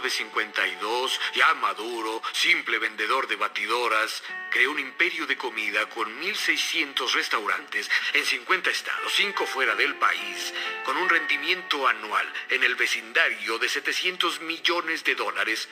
De 0.00 0.10
52, 0.10 1.20
ya 1.34 1.54
maduro, 1.54 2.22
simple 2.32 2.78
vendedor 2.78 3.26
de 3.26 3.36
batidoras, 3.36 4.22
creó 4.50 4.70
un 4.70 4.78
imperio 4.78 5.26
de 5.26 5.36
comida 5.36 5.88
con 5.88 6.20
1.600 6.20 7.12
restaurantes 7.12 7.90
en 8.12 8.24
50 8.24 8.70
estados, 8.70 9.12
5 9.14 9.46
fuera 9.46 9.74
del 9.74 9.94
país, 9.96 10.54
con 10.84 10.96
un 10.96 11.08
rendimiento 11.08 11.86
anual 11.86 12.30
en 12.48 12.62
el 12.64 12.74
vecindario 12.74 13.58
de 13.58 13.68
700 13.68 14.40
millones 14.42 15.04
de 15.04 15.14
dólares? 15.14 15.68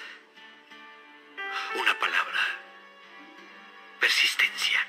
Una 1.74 1.98
palabra. 1.98 2.40
Persistencia. 4.00 4.86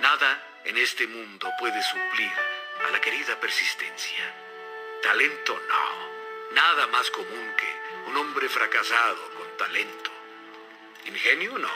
Nada 0.00 0.60
en 0.64 0.76
este 0.78 1.06
mundo 1.06 1.48
puede 1.58 1.82
suplir 1.82 2.61
a 2.86 2.90
la 2.90 3.00
querida 3.00 3.38
persistencia. 3.40 4.34
Talento 5.02 5.58
no. 5.68 6.54
Nada 6.54 6.86
más 6.88 7.10
común 7.10 7.54
que 7.56 8.10
un 8.10 8.16
hombre 8.16 8.48
fracasado 8.48 9.30
con 9.34 9.56
talento. 9.56 10.10
Ingenio 11.06 11.58
no. 11.58 11.70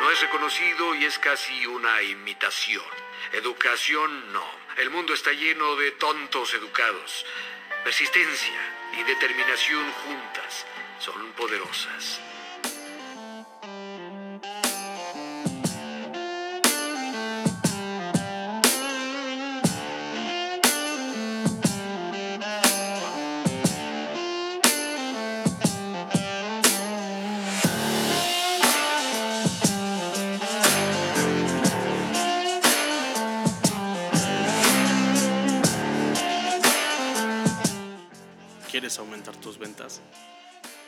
No 0.00 0.10
es 0.10 0.20
reconocido 0.20 0.94
y 0.94 1.04
es 1.04 1.18
casi 1.18 1.66
una 1.66 2.02
imitación. 2.02 2.84
Educación 3.32 4.32
no. 4.32 4.44
El 4.76 4.90
mundo 4.90 5.14
está 5.14 5.32
lleno 5.32 5.76
de 5.76 5.92
tontos 5.92 6.52
educados. 6.54 7.24
Persistencia 7.84 8.60
y 8.98 9.02
determinación 9.04 9.90
juntas 9.92 10.66
son 10.98 11.32
poderosas. 11.32 12.20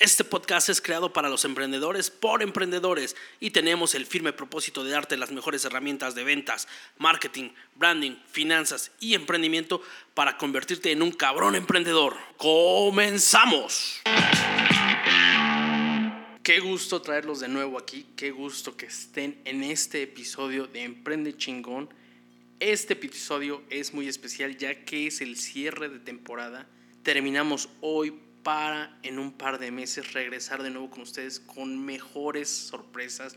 Este 0.00 0.22
podcast 0.22 0.68
es 0.68 0.80
creado 0.80 1.12
para 1.12 1.28
los 1.28 1.44
emprendedores 1.44 2.08
por 2.08 2.40
emprendedores 2.40 3.16
y 3.40 3.50
tenemos 3.50 3.96
el 3.96 4.06
firme 4.06 4.32
propósito 4.32 4.84
de 4.84 4.92
darte 4.92 5.16
las 5.16 5.32
mejores 5.32 5.64
herramientas 5.64 6.14
de 6.14 6.22
ventas, 6.22 6.68
marketing, 6.98 7.50
branding, 7.74 8.14
finanzas 8.30 8.92
y 9.00 9.14
emprendimiento 9.14 9.82
para 10.14 10.36
convertirte 10.36 10.92
en 10.92 11.02
un 11.02 11.10
cabrón 11.10 11.56
emprendedor. 11.56 12.16
¡Comenzamos! 12.36 14.00
Qué 16.44 16.60
gusto 16.60 17.02
traerlos 17.02 17.40
de 17.40 17.48
nuevo 17.48 17.76
aquí, 17.76 18.06
qué 18.14 18.30
gusto 18.30 18.76
que 18.76 18.86
estén 18.86 19.40
en 19.44 19.64
este 19.64 20.02
episodio 20.02 20.68
de 20.68 20.84
Emprende 20.84 21.36
chingón. 21.36 21.92
Este 22.60 22.92
episodio 22.92 23.64
es 23.68 23.92
muy 23.92 24.06
especial 24.06 24.56
ya 24.56 24.84
que 24.84 25.08
es 25.08 25.20
el 25.20 25.36
cierre 25.36 25.88
de 25.88 25.98
temporada. 25.98 26.68
Terminamos 27.02 27.68
hoy 27.80 28.14
para 28.42 28.98
en 29.02 29.18
un 29.18 29.32
par 29.32 29.58
de 29.58 29.70
meses 29.70 30.12
regresar 30.12 30.62
de 30.62 30.70
nuevo 30.70 30.90
con 30.90 31.02
ustedes 31.02 31.40
con 31.40 31.84
mejores 31.84 32.48
sorpresas, 32.48 33.36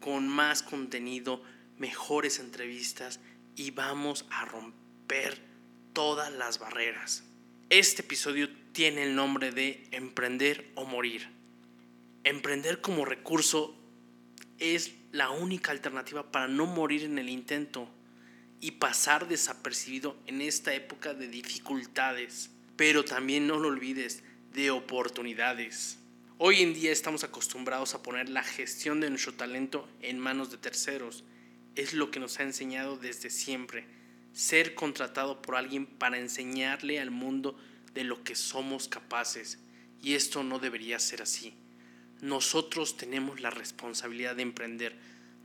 con 0.00 0.28
más 0.28 0.62
contenido, 0.62 1.42
mejores 1.76 2.38
entrevistas 2.38 3.20
y 3.56 3.70
vamos 3.70 4.26
a 4.30 4.44
romper 4.44 5.42
todas 5.92 6.32
las 6.32 6.58
barreras. 6.58 7.24
Este 7.70 8.02
episodio 8.02 8.48
tiene 8.72 9.02
el 9.02 9.14
nombre 9.14 9.52
de 9.52 9.86
Emprender 9.90 10.70
o 10.74 10.84
Morir. 10.84 11.28
Emprender 12.24 12.80
como 12.80 13.04
recurso 13.04 13.76
es 14.58 14.92
la 15.12 15.30
única 15.30 15.72
alternativa 15.72 16.30
para 16.30 16.48
no 16.48 16.66
morir 16.66 17.04
en 17.04 17.18
el 17.18 17.28
intento 17.28 17.88
y 18.60 18.72
pasar 18.72 19.28
desapercibido 19.28 20.16
en 20.26 20.40
esta 20.40 20.74
época 20.74 21.14
de 21.14 21.28
dificultades. 21.28 22.50
Pero 22.76 23.04
también 23.04 23.46
no 23.46 23.58
lo 23.58 23.68
olvides, 23.68 24.22
de 24.52 24.70
oportunidades. 24.70 25.98
Hoy 26.38 26.62
en 26.62 26.72
día 26.72 26.92
estamos 26.92 27.24
acostumbrados 27.24 27.94
a 27.94 28.02
poner 28.02 28.28
la 28.28 28.42
gestión 28.42 29.00
de 29.00 29.10
nuestro 29.10 29.34
talento 29.34 29.88
en 30.00 30.18
manos 30.18 30.50
de 30.50 30.56
terceros. 30.56 31.24
Es 31.74 31.92
lo 31.92 32.10
que 32.10 32.20
nos 32.20 32.38
ha 32.38 32.44
enseñado 32.44 32.96
desde 32.96 33.30
siempre. 33.30 33.86
Ser 34.32 34.74
contratado 34.74 35.42
por 35.42 35.56
alguien 35.56 35.86
para 35.86 36.18
enseñarle 36.18 37.00
al 37.00 37.10
mundo 37.10 37.58
de 37.94 38.04
lo 38.04 38.22
que 38.24 38.34
somos 38.34 38.88
capaces. 38.88 39.58
Y 40.00 40.14
esto 40.14 40.42
no 40.44 40.58
debería 40.58 40.98
ser 40.98 41.22
así. 41.22 41.54
Nosotros 42.20 42.96
tenemos 42.96 43.40
la 43.40 43.50
responsabilidad 43.50 44.36
de 44.36 44.42
emprender. 44.42 44.96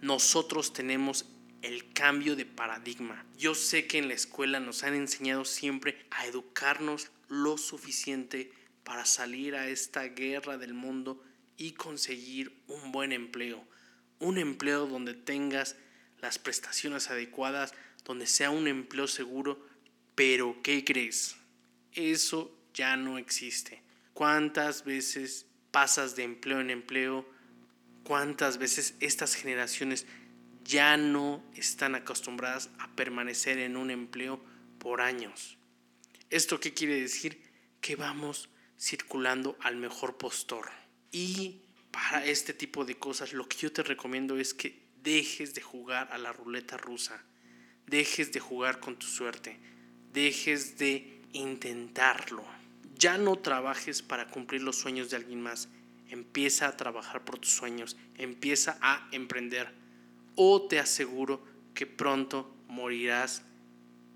Nosotros 0.02 0.74
tenemos 0.74 1.26
el 1.62 1.92
cambio 1.94 2.36
de 2.36 2.46
paradigma. 2.46 3.26
Yo 3.38 3.56
sé 3.56 3.88
que 3.88 3.98
en 3.98 4.08
la 4.08 4.14
escuela 4.14 4.60
nos 4.60 4.84
han 4.84 4.96
enseñado 4.96 5.46
siempre 5.46 5.98
a 6.12 6.26
educarnos 6.26 7.10
lo 7.30 7.58
suficiente 7.58 8.52
para 8.84 9.06
salir 9.06 9.56
a 9.56 9.68
esta 9.68 10.04
guerra 10.04 10.58
del 10.58 10.74
mundo 10.74 11.24
y 11.58 11.74
conseguir 11.74 12.64
un 12.68 12.92
buen 12.92 13.12
empleo. 13.12 13.66
Un 14.20 14.38
empleo 14.38 14.88
donde 14.88 15.14
tengas 15.14 15.76
las 16.20 16.40
prestaciones 16.40 17.10
adecuadas, 17.10 17.74
donde 18.06 18.28
sea 18.28 18.50
un 18.50 18.68
empleo 18.68 19.08
seguro, 19.08 19.66
pero 20.16 20.62
¿qué 20.64 20.84
crees? 20.84 21.36
Eso 21.94 22.58
ya 22.74 22.96
no 22.96 23.18
existe. 23.18 23.82
¿Cuántas 24.14 24.84
veces 24.84 25.46
pasas 25.72 26.16
de 26.16 26.24
empleo 26.24 26.60
en 26.60 26.70
empleo? 26.70 27.28
¿Cuántas 28.04 28.58
veces 28.58 28.96
estas 29.00 29.36
generaciones 29.36 30.06
ya 30.64 30.98
no 30.98 31.44
están 31.56 31.96
acostumbradas 31.96 32.70
a 32.80 32.94
permanecer 32.96 33.58
en 33.60 33.76
un 33.76 33.92
empleo 33.92 34.44
por 34.78 35.02
años? 35.02 35.58
¿Esto 36.30 36.60
qué 36.60 36.74
quiere 36.74 37.00
decir? 37.00 37.42
Que 37.82 37.96
vamos 37.96 38.50
circulando 38.80 39.58
al 39.62 39.76
mejor 39.76 40.18
postor. 40.18 40.70
Y 41.12 41.62
para 41.92 42.26
este 42.26 42.54
tipo 42.54 42.86
de 42.86 42.96
cosas 42.96 43.34
lo 43.34 43.48
que 43.48 43.58
yo 43.58 43.72
te 43.72 43.84
recomiendo 43.84 44.38
es 44.38 44.54
que 44.54 44.82
dejes 45.04 45.54
de 45.54 45.62
jugar 45.62 46.10
a 46.12 46.18
la 46.18 46.34
ruleta 46.34 46.78
rusa, 46.78 47.24
dejes 47.88 48.32
de 48.32 48.40
jugar 48.40 48.80
con 48.80 48.98
tu 48.98 49.06
suerte, 49.06 49.60
dejes 50.12 50.78
de 50.78 51.22
intentarlo. 51.34 52.44
Ya 52.98 53.18
no 53.18 53.38
trabajes 53.38 54.02
para 54.02 54.28
cumplir 54.28 54.62
los 54.64 54.78
sueños 54.78 55.10
de 55.10 55.18
alguien 55.18 55.42
más, 55.42 55.70
empieza 56.10 56.68
a 56.68 56.78
trabajar 56.78 57.26
por 57.26 57.40
tus 57.40 57.52
sueños, 57.52 57.98
empieza 58.18 58.78
a 58.82 59.08
emprender. 59.12 59.74
O 60.36 60.68
te 60.68 60.80
aseguro 60.80 61.46
que 61.76 61.86
pronto 61.86 62.56
morirás 62.68 63.44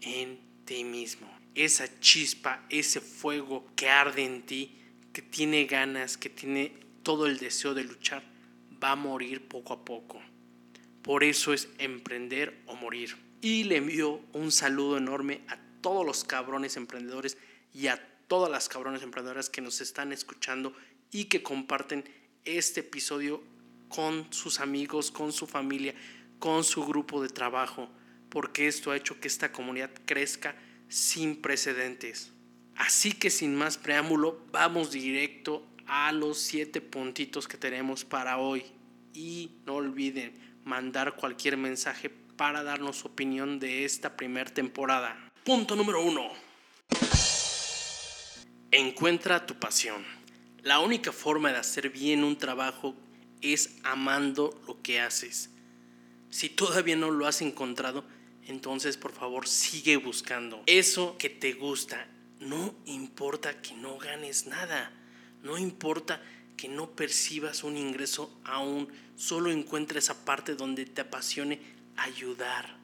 en 0.01 0.39
ti 0.65 0.83
mismo 0.83 1.37
esa 1.57 2.00
chispa, 2.00 2.65
ese 2.69 3.01
fuego 3.01 3.65
que 3.75 3.89
arde 3.89 4.24
en 4.24 4.45
ti, 4.45 4.80
que 5.12 5.21
tiene 5.24 5.65
ganas, 5.65 6.18
que 6.18 6.30
tiene 6.30 6.74
todo 7.01 7.25
el 7.25 7.39
deseo 7.39 7.74
de 7.74 7.83
luchar, 7.83 8.24
va 8.81 8.92
a 8.92 8.95
morir 8.95 9.48
poco 9.48 9.74
a 9.74 9.83
poco. 9.83 10.21
Por 11.01 11.24
eso 11.24 11.54
es 11.54 11.69
emprender 11.80 12.62
o 12.68 12.75
morir. 12.75 13.18
Y 13.42 13.63
le 13.63 13.77
envío 13.77 14.21
un 14.33 14.51
saludo 14.51 14.98
enorme 14.98 15.42
a 15.48 15.57
todos 15.81 16.06
los 16.06 16.24
cabrones 16.24 16.77
emprendedores 16.77 17.38
y 17.74 17.88
a 17.88 17.98
todas 18.27 18.51
las 18.51 18.69
cabrones 18.69 19.01
emprendedoras 19.01 19.50
que 19.50 19.62
nos 19.62 19.81
están 19.81 20.12
escuchando 20.12 20.74
y 21.12 21.25
que 21.25 21.42
comparten 21.42 22.03
este 22.45 22.81
episodio 22.81 23.42
con 23.88 24.31
sus 24.31 24.60
amigos, 24.60 25.12
con 25.12 25.31
su 25.31 25.48
familia, 25.48 25.95
con 26.39 26.63
su 26.63 26.86
grupo 26.86 27.21
de 27.21 27.30
trabajo, 27.30 27.89
porque 28.30 28.68
esto 28.68 28.92
ha 28.92 28.98
hecho 28.98 29.19
que 29.19 29.27
esta 29.27 29.51
comunidad 29.51 29.92
crezca 30.06 30.56
sin 30.88 31.42
precedentes. 31.42 32.31
Así 32.75 33.12
que 33.12 33.30
sin 33.30 33.56
más 33.56 33.78
preámbulo, 33.78 34.45
vamos 34.51 34.92
directo 34.92 35.66
a 35.88 36.12
los 36.12 36.38
siete 36.38 36.81
puntitos 36.81 37.48
que 37.48 37.57
tenemos 37.57 38.06
para 38.06 38.38
hoy. 38.38 38.63
Y 39.13 39.57
no 39.66 39.75
olviden 39.75 40.60
mandar 40.63 41.16
cualquier 41.16 41.57
mensaje 41.57 42.10
para 42.10 42.62
darnos 42.62 42.98
su 42.98 43.07
opinión 43.07 43.60
de 43.60 43.84
esta 43.84 44.16
primera 44.16 44.54
temporada. 44.54 45.31
Punto 45.44 45.75
número 45.75 46.04
uno. 46.04 46.30
Encuentra 48.72 49.45
tu 49.45 49.56
pasión. 49.56 50.06
La 50.62 50.80
única 50.80 51.12
forma 51.12 51.51
de 51.51 51.57
hacer 51.57 51.89
bien 51.89 52.24
un 52.24 52.38
trabajo 52.38 52.95
es 53.42 53.78
amando 53.84 54.62
lo 54.68 54.81
que 54.81 55.00
haces. 55.00 55.50
Si 56.30 56.50
todavía 56.50 56.95
no 56.95 57.10
lo 57.10 57.25
has 57.25 57.42
encontrado, 57.42 58.06
entonces 58.48 58.98
por 58.98 59.12
favor 59.12 59.48
sigue 59.48 59.98
buscando 59.98 60.64
eso 60.66 61.18
que 61.18 61.30
te 61.30 61.54
gusta. 61.54 62.08
No 62.40 62.76
importa 62.86 63.62
que 63.62 63.74
no 63.74 63.98
ganes 63.98 64.48
nada, 64.48 64.92
no 65.44 65.58
importa 65.58 66.22
que 66.56 66.68
no 66.68 66.92
percibas 66.92 67.64
un 67.64 67.78
ingreso 67.78 68.36
aún, 68.44 68.90
solo 69.16 69.52
encuentra 69.52 70.00
esa 70.00 70.26
parte 70.26 70.56
donde 70.56 70.86
te 70.86 71.02
apasione 71.02 71.60
ayudar. 71.96 72.78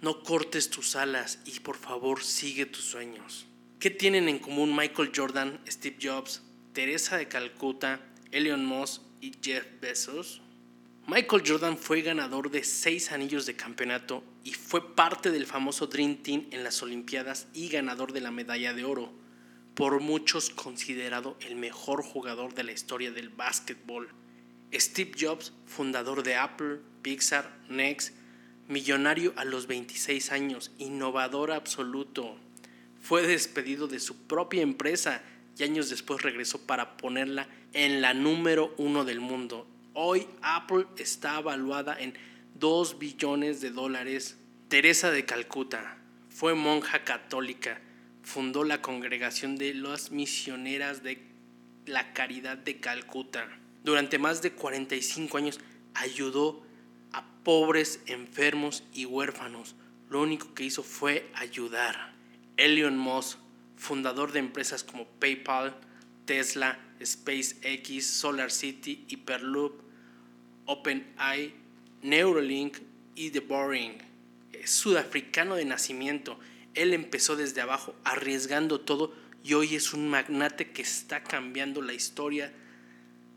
No 0.00 0.22
cortes 0.22 0.70
tus 0.70 0.94
alas 0.96 1.40
y 1.44 1.60
por 1.60 1.76
favor 1.76 2.22
sigue 2.22 2.66
tus 2.66 2.84
sueños. 2.84 3.46
¿Qué 3.80 3.90
tienen 3.90 4.28
en 4.28 4.38
común 4.38 4.74
Michael 4.76 5.12
Jordan, 5.14 5.60
Steve 5.68 5.96
Jobs, 6.00 6.42
Teresa 6.72 7.16
de 7.16 7.28
Calcuta, 7.28 8.00
Elon 8.30 8.64
Musk 8.64 9.02
y 9.20 9.32
Jeff 9.42 9.64
Bezos? 9.80 10.40
Michael 11.10 11.42
Jordan 11.42 11.78
fue 11.78 12.02
ganador 12.02 12.50
de 12.50 12.62
seis 12.62 13.12
anillos 13.12 13.46
de 13.46 13.56
campeonato 13.56 14.22
y 14.44 14.52
fue 14.52 14.94
parte 14.94 15.30
del 15.30 15.46
famoso 15.46 15.86
Dream 15.86 16.16
Team 16.16 16.44
en 16.50 16.62
las 16.62 16.82
Olimpiadas 16.82 17.46
y 17.54 17.70
ganador 17.70 18.12
de 18.12 18.20
la 18.20 18.30
medalla 18.30 18.74
de 18.74 18.84
oro, 18.84 19.10
por 19.72 20.02
muchos 20.02 20.50
considerado 20.50 21.38
el 21.40 21.56
mejor 21.56 22.02
jugador 22.02 22.52
de 22.52 22.62
la 22.62 22.72
historia 22.72 23.10
del 23.10 23.30
básquetbol. 23.30 24.10
Steve 24.74 25.12
Jobs, 25.18 25.54
fundador 25.64 26.22
de 26.22 26.36
Apple, 26.36 26.80
Pixar, 27.00 27.58
Next, 27.70 28.12
millonario 28.68 29.32
a 29.36 29.46
los 29.46 29.66
26 29.66 30.30
años, 30.30 30.72
innovador 30.76 31.52
absoluto, 31.52 32.36
fue 33.00 33.26
despedido 33.26 33.88
de 33.88 34.00
su 34.00 34.26
propia 34.26 34.60
empresa 34.60 35.22
y 35.56 35.62
años 35.62 35.88
después 35.88 36.20
regresó 36.20 36.66
para 36.66 36.98
ponerla 36.98 37.48
en 37.72 38.02
la 38.02 38.12
número 38.12 38.74
uno 38.76 39.06
del 39.06 39.20
mundo 39.20 39.66
Hoy 40.00 40.28
Apple 40.42 40.86
está 40.96 41.40
evaluada 41.40 41.98
en 41.98 42.14
2 42.54 43.00
billones 43.00 43.60
de 43.60 43.72
dólares. 43.72 44.38
Teresa 44.68 45.10
de 45.10 45.24
Calcuta 45.24 45.98
fue 46.28 46.54
monja 46.54 47.02
católica, 47.02 47.80
fundó 48.22 48.62
la 48.62 48.80
congregación 48.80 49.56
de 49.56 49.74
las 49.74 50.12
misioneras 50.12 51.02
de 51.02 51.26
la 51.84 52.12
Caridad 52.12 52.56
de 52.56 52.78
Calcuta. 52.78 53.48
Durante 53.82 54.20
más 54.20 54.40
de 54.40 54.52
45 54.52 55.36
años 55.36 55.58
ayudó 55.94 56.62
a 57.12 57.24
pobres, 57.42 58.00
enfermos 58.06 58.84
y 58.94 59.04
huérfanos. 59.04 59.74
Lo 60.10 60.22
único 60.22 60.54
que 60.54 60.62
hizo 60.62 60.84
fue 60.84 61.28
ayudar. 61.34 62.14
Elon 62.56 62.96
Musk, 62.96 63.36
fundador 63.74 64.30
de 64.30 64.38
empresas 64.38 64.84
como 64.84 65.08
PayPal, 65.08 65.76
Tesla, 66.24 66.78
SpaceX, 67.04 68.06
Solar 68.06 68.52
City, 68.52 69.04
Hyperloop, 69.08 69.87
OpenAI, 70.68 71.54
Neuralink 72.02 72.76
y 73.14 73.30
The 73.30 73.40
Boring. 73.40 73.96
Es 74.52 74.70
sudafricano 74.70 75.56
de 75.56 75.64
nacimiento. 75.64 76.38
Él 76.74 76.92
empezó 76.92 77.36
desde 77.36 77.62
abajo, 77.62 77.94
arriesgando 78.04 78.80
todo 78.80 79.14
y 79.42 79.54
hoy 79.54 79.74
es 79.74 79.94
un 79.94 80.08
magnate 80.08 80.70
que 80.70 80.82
está 80.82 81.24
cambiando 81.24 81.80
la 81.80 81.94
historia 81.94 82.52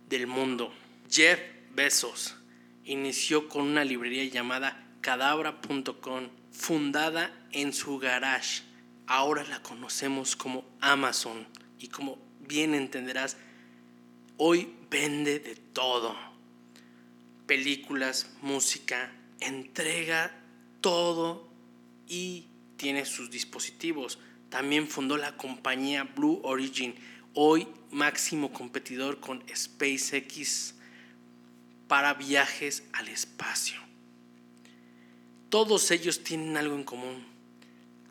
del 0.10 0.28
mundo. 0.28 0.74
Jeff 1.10 1.40
Bezos 1.74 2.36
inició 2.84 3.48
con 3.48 3.62
una 3.62 3.86
librería 3.86 4.26
llamada 4.26 4.86
cadabra.com, 5.00 6.28
fundada 6.52 7.48
en 7.54 7.72
su 7.72 7.98
garage. 7.98 8.64
Ahora 9.08 9.46
la 9.46 9.64
conocemos 9.64 10.36
como 10.36 10.66
Amazon 10.82 11.48
y 11.80 11.88
como 11.88 12.18
bien 12.42 12.76
entenderás, 12.76 13.38
hoy 14.36 14.74
vende 14.90 15.40
de 15.40 15.56
todo 15.56 16.31
películas, 17.52 18.28
música, 18.42 19.12
entrega 19.42 20.32
todo 20.80 21.50
y 22.08 22.48
tiene 22.78 23.04
sus 23.04 23.30
dispositivos. 23.30 24.20
También 24.50 24.88
fundó 24.88 25.18
la 25.18 25.36
compañía 25.36 26.06
Blue 26.06 26.40
Origin, 26.46 26.96
hoy 27.34 27.68
máximo 27.92 28.54
competidor 28.54 29.20
con 29.20 29.44
SpaceX 29.54 30.76
para 31.90 32.14
viajes 32.14 32.84
al 32.94 33.10
espacio. 33.10 33.82
Todos 35.50 35.92
ellos 35.92 36.24
tienen 36.24 36.56
algo 36.56 36.76
en 36.76 36.86
común. 36.86 37.26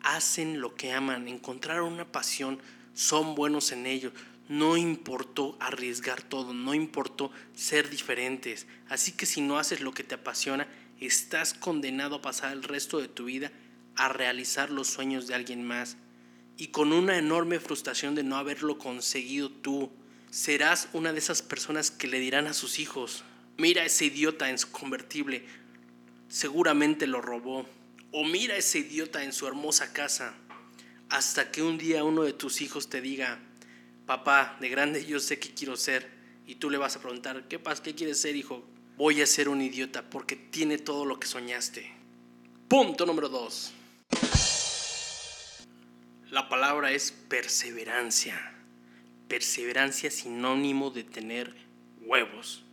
Hacen 0.03 0.61
lo 0.61 0.75
que 0.75 0.91
aman, 0.91 1.27
encontraron 1.27 1.91
una 1.91 2.11
pasión, 2.11 2.59
son 2.93 3.33
buenos 3.33 3.71
en 3.71 3.87
ello, 3.87 4.11
no 4.51 4.75
importó 4.75 5.55
arriesgar 5.61 6.21
todo, 6.21 6.53
no 6.53 6.73
importó 6.73 7.31
ser 7.55 7.89
diferentes. 7.89 8.67
Así 8.89 9.13
que 9.13 9.25
si 9.25 9.39
no 9.39 9.57
haces 9.57 9.79
lo 9.79 9.93
que 9.93 10.03
te 10.03 10.15
apasiona, 10.15 10.67
estás 10.99 11.53
condenado 11.53 12.15
a 12.15 12.21
pasar 12.21 12.51
el 12.51 12.63
resto 12.63 12.99
de 12.99 13.07
tu 13.07 13.25
vida 13.25 13.49
a 13.95 14.09
realizar 14.09 14.69
los 14.69 14.89
sueños 14.89 15.25
de 15.25 15.35
alguien 15.35 15.63
más. 15.63 15.95
Y 16.57 16.67
con 16.67 16.91
una 16.91 17.17
enorme 17.17 17.61
frustración 17.61 18.13
de 18.13 18.23
no 18.23 18.35
haberlo 18.35 18.77
conseguido 18.77 19.49
tú, 19.49 19.89
serás 20.31 20.89
una 20.91 21.13
de 21.13 21.19
esas 21.19 21.41
personas 21.41 21.89
que 21.89 22.07
le 22.07 22.19
dirán 22.19 22.47
a 22.47 22.53
sus 22.53 22.79
hijos, 22.79 23.23
mira 23.57 23.85
ese 23.85 24.07
idiota 24.07 24.49
en 24.49 24.57
su 24.57 24.69
convertible, 24.69 25.45
seguramente 26.27 27.07
lo 27.07 27.21
robó. 27.21 27.65
O 28.11 28.25
mira 28.25 28.57
ese 28.57 28.79
idiota 28.79 29.23
en 29.23 29.31
su 29.31 29.47
hermosa 29.47 29.93
casa. 29.93 30.33
Hasta 31.07 31.51
que 31.51 31.63
un 31.63 31.77
día 31.77 32.03
uno 32.03 32.23
de 32.23 32.33
tus 32.33 32.59
hijos 32.59 32.89
te 32.89 32.99
diga, 32.99 33.39
papá, 34.05 34.57
de 34.59 34.69
grande 34.69 35.05
yo 35.05 35.19
sé 35.19 35.39
qué 35.39 35.53
quiero 35.53 35.75
ser. 35.75 36.09
Y 36.45 36.55
tú 36.55 36.69
le 36.69 36.77
vas 36.77 36.95
a 36.95 37.01
preguntar, 37.01 37.47
¿qué 37.47 37.59
pasa? 37.59 37.83
¿Qué 37.83 37.95
quieres 37.95 38.19
ser, 38.19 38.35
hijo? 38.35 38.65
Voy 38.97 39.21
a 39.21 39.25
ser 39.25 39.49
un 39.49 39.61
idiota 39.61 40.09
porque 40.09 40.35
tiene 40.35 40.77
todo 40.77 41.05
lo 41.05 41.19
que 41.19 41.27
soñaste. 41.27 41.91
Punto 42.67 43.05
número 43.05 43.29
dos. 43.29 43.73
La 46.29 46.47
palabra 46.49 46.91
es 46.91 47.11
perseverancia. 47.11 48.53
Perseverancia 49.27 50.11
sinónimo 50.11 50.89
de 50.89 51.03
tener 51.03 51.55
huevos. 52.01 52.63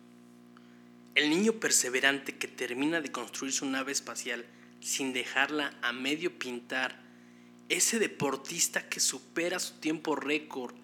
El 1.14 1.30
niño 1.30 1.54
perseverante 1.54 2.37
que 2.37 2.47
termina 2.47 3.00
de 3.00 3.11
construir 3.11 3.52
su 3.52 3.66
nave 3.66 3.92
espacial 3.92 4.47
sin 4.80 5.12
dejarla 5.12 5.76
a 5.82 5.92
medio 5.92 6.38
pintar, 6.38 7.00
ese 7.68 7.99
deportista 7.99 8.88
que 8.88 9.00
supera 9.00 9.58
su 9.58 9.75
tiempo 9.80 10.16
récord 10.16 10.75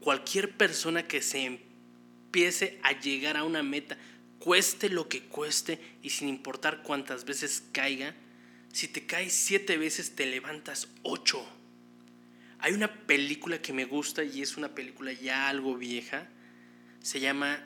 cualquier 0.00 0.56
persona 0.56 1.06
que 1.06 1.22
se 1.22 1.44
empiece 1.44 2.78
a 2.82 2.98
llegar 2.98 3.36
a 3.36 3.44
una 3.44 3.62
meta, 3.62 3.96
cueste 4.38 4.88
lo 4.88 5.08
que 5.08 5.22
cueste 5.22 5.80
y 6.02 6.10
sin 6.10 6.28
importar 6.28 6.82
cuántas 6.82 7.24
veces 7.24 7.64
caiga, 7.72 8.14
si 8.72 8.88
te 8.88 9.06
caes 9.06 9.32
siete 9.32 9.76
veces 9.76 10.14
te 10.14 10.26
levantas 10.26 10.88
ocho. 11.02 11.44
Hay 12.60 12.72
una 12.72 13.06
película 13.06 13.62
que 13.62 13.72
me 13.72 13.84
gusta 13.84 14.24
y 14.24 14.42
es 14.42 14.56
una 14.56 14.74
película 14.74 15.12
ya 15.12 15.48
algo 15.48 15.76
vieja. 15.76 16.28
Se 17.00 17.20
llama 17.20 17.64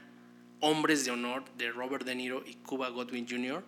Hombres 0.61 1.05
de 1.05 1.11
Honor 1.11 1.45
de 1.57 1.71
Robert 1.71 2.05
De 2.05 2.15
Niro 2.15 2.45
y 2.47 2.55
Cuba 2.57 2.89
Godwin 2.91 3.27
Jr. 3.29 3.65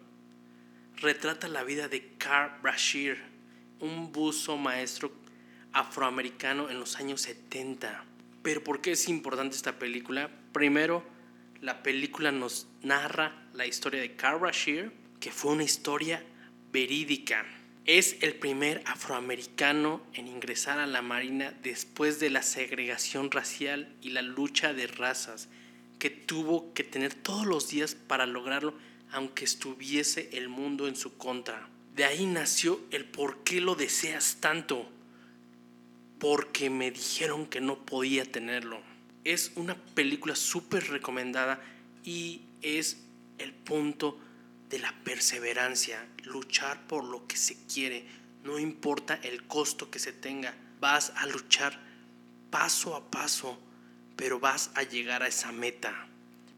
Retrata 0.97 1.49
la 1.49 1.65
vida 1.65 1.89
de 1.89 2.13
Carl 2.19 2.61
Brashear, 2.63 3.17
un 3.81 4.13
buzo 4.13 4.57
maestro 4.57 5.13
afroamericano 5.73 6.71
en 6.71 6.79
los 6.79 6.97
años 6.97 7.23
70 7.23 8.14
pero 8.45 8.63
¿por 8.63 8.83
qué 8.83 8.93
es 8.93 9.09
importante 9.09 9.57
esta 9.57 9.79
película? 9.79 10.31
Primero, 10.53 11.03
la 11.63 11.83
película 11.83 12.31
nos 12.31 12.69
narra 12.83 13.49
la 13.55 13.67
historia 13.67 14.03
de 14.03 14.17
Carl 14.17 14.39
Bashir, 14.39 14.93
que 15.19 15.33
fue 15.33 15.53
una 15.53 15.65
historia 15.65 16.23
verídica. 16.71 17.47
Es 17.87 18.19
el 18.21 18.35
primer 18.35 18.83
afroamericano 18.85 20.03
en 20.13 20.29
ingresar 20.29 20.79
a 20.79 20.87
la 20.87 21.01
Marina 21.01 21.55
después 21.63 22.21
de 22.21 22.29
la 22.29 22.43
segregación 22.43 23.31
racial 23.31 23.89
y 24.03 24.11
la 24.11 24.21
lucha 24.21 24.75
de 24.75 24.89
razas 24.89 25.49
que 25.99 26.11
tuvo 26.11 26.75
que 26.75 26.85
tener 26.85 27.15
todos 27.15 27.47
los 27.47 27.71
días 27.71 27.95
para 27.95 28.27
lograrlo 28.27 28.75
aunque 29.11 29.47
estuviese 29.47 30.29
el 30.35 30.51
mundo 30.51 30.87
en 30.87 30.97
su 30.97 31.17
contra. 31.17 31.71
De 31.97 32.05
ahí 32.05 32.27
nació 32.27 32.79
el 32.91 33.07
por 33.07 33.43
qué 33.43 33.63
lo 33.63 33.75
deseas 33.75 34.37
tanto 34.41 34.91
porque 36.19 36.71
me 36.71 36.91
dijeron 36.91 37.47
que 37.47 37.61
no 37.61 37.85
podía 37.85 38.25
tenerlo. 38.25 38.81
Es 39.25 39.53
una 39.57 39.75
película 39.75 40.37
súper 40.37 40.89
recomendada 40.89 41.61
y 42.05 42.43
es 42.63 42.99
el 43.39 43.53
punto 43.53 44.19
de 44.69 44.79
la 44.79 44.95
perseverancia, 45.05 46.07
luchar 46.25 46.87
por 46.87 47.05
lo 47.05 47.27
que 47.27 47.37
se 47.37 47.57
quiere, 47.67 48.07
no 48.43 48.59
importa 48.59 49.15
el 49.23 49.45
costo 49.45 49.91
que 49.91 49.99
se 49.99 50.13
tenga, 50.13 50.55
vas 50.81 51.13
a 51.17 51.27
luchar 51.27 51.79
paso 52.51 52.95
a 52.95 53.11
paso, 53.11 53.59
pero 54.17 54.39
vas 54.39 54.71
a 54.75 54.83
llegar 54.83 55.23
a 55.23 55.29
esa 55.29 55.53
meta. 55.53 56.09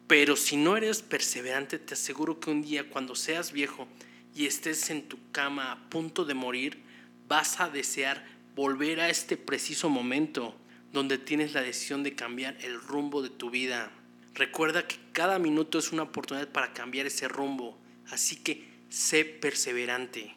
Pero 0.07 0.37
si 0.37 0.57
no 0.57 0.77
eres 0.77 1.03
perseverante, 1.03 1.79
te 1.79 1.95
aseguro 1.95 2.39
que 2.39 2.51
un 2.51 2.63
día 2.63 2.89
cuando 2.89 3.15
seas 3.15 3.53
viejo 3.53 3.89
y 4.35 4.47
estés 4.47 4.91
en 4.91 5.09
tu 5.09 5.19
cama 5.33 5.73
a 5.73 5.89
punto 5.89 6.25
de 6.25 6.35
morir, 6.35 6.83
vas 7.29 7.61
a 7.61 7.69
desear 7.69 8.25
volver 8.57 9.01
a 9.01 9.11
este 9.11 9.37
preciso 9.37 9.91
momento 9.91 10.57
donde 10.91 11.19
tienes 11.19 11.53
la 11.53 11.61
decisión 11.61 12.03
de 12.03 12.15
cambiar 12.15 12.57
el 12.63 12.81
rumbo 12.81 13.21
de 13.21 13.29
tu 13.29 13.51
vida. 13.51 13.93
Recuerda 14.35 14.89
que 14.89 14.97
cada 15.13 15.39
minuto 15.39 15.79
es 15.79 15.93
una 15.93 16.05
oportunidad 16.05 16.49
para 16.49 16.73
cambiar 16.73 17.07
ese 17.07 17.29
rumbo, 17.29 17.79
así 18.09 18.37
que 18.37 18.67
sé 18.89 19.27
perseverante. 19.27 20.35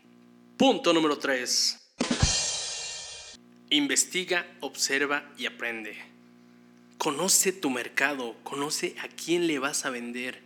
Punto 0.58 0.92
número 0.94 1.18
3. 1.18 1.94
Investiga, 3.70 4.46
observa 4.60 5.32
y 5.38 5.46
aprende. 5.46 5.98
Conoce 6.98 7.54
tu 7.54 7.70
mercado, 7.70 8.36
conoce 8.44 8.96
a 9.02 9.08
quién 9.08 9.48
le 9.48 9.60
vas 9.60 9.86
a 9.86 9.92
vender, 9.92 10.42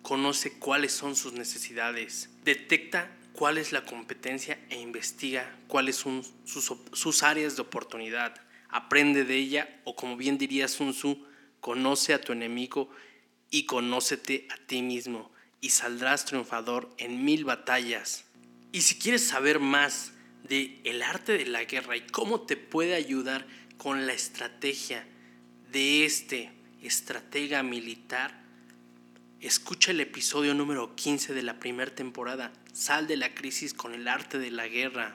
conoce 0.00 0.58
cuáles 0.58 0.92
son 0.92 1.14
sus 1.14 1.34
necesidades, 1.34 2.30
detecta 2.42 3.14
cuál 3.32 3.58
es 3.58 3.72
la 3.72 3.84
competencia 3.84 4.58
e 4.70 4.78
investiga 4.78 5.56
cuáles 5.66 5.96
son 5.96 6.22
sus, 6.44 7.22
áreas 7.22 7.56
de 7.56 7.62
oportunidad. 7.62 8.34
Aprende 8.68 9.24
de 9.24 9.36
ella 9.36 9.80
o 9.84 9.96
como 9.96 10.16
bien 10.16 10.38
diría 10.38 10.68
Sun 10.68 10.92
Tzu, 10.92 11.26
conoce 11.60 12.14
a 12.14 12.20
tu 12.20 12.32
enemigo 12.32 12.90
y 13.50 13.66
conócete 13.66 14.48
a 14.50 14.56
ti 14.66 14.82
mismo 14.82 15.30
y 15.60 15.70
saldrás 15.70 16.24
triunfador 16.24 16.92
en 16.98 17.24
mil 17.24 17.44
batallas. 17.44 18.24
Y 18.72 18.82
si 18.82 18.98
quieres 18.98 19.26
saber 19.26 19.60
más 19.60 20.12
de 20.44 20.80
el 20.84 21.02
arte 21.02 21.38
de 21.38 21.46
la 21.46 21.64
guerra 21.64 21.96
y 21.96 22.00
cómo 22.00 22.42
te 22.42 22.56
puede 22.56 22.94
ayudar 22.94 23.46
con 23.76 24.06
la 24.06 24.12
estrategia 24.12 25.06
de 25.70 26.04
este 26.04 26.52
estratega 26.82 27.62
militar, 27.62 28.41
escucha 29.42 29.90
el 29.90 30.00
episodio 30.00 30.54
número 30.54 30.94
15 30.94 31.34
de 31.34 31.42
la 31.42 31.58
primera 31.58 31.92
temporada, 31.92 32.52
Sal 32.72 33.08
de 33.08 33.16
la 33.16 33.34
crisis 33.34 33.74
con 33.74 33.92
el 33.92 34.06
arte 34.06 34.38
de 34.38 34.52
la 34.52 34.68
guerra. 34.68 35.14